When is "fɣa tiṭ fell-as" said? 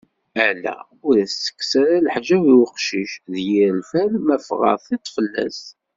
4.47-5.59